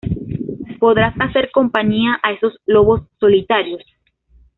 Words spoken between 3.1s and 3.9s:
solitarios